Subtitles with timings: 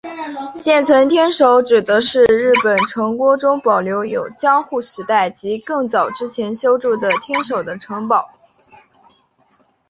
[0.55, 8.31] 现存天守指的是日本城郭中保留有江户时代及更早之前修筑的天守的城堡。